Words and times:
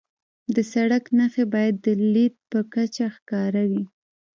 د 0.53 0.57
سړک 0.71 1.05
نښې 1.17 1.43
باید 1.53 1.75
د 1.85 1.87
لید 2.13 2.35
په 2.51 2.59
کچه 2.73 3.05
ښکاره 3.15 3.63
وي. 3.69 3.83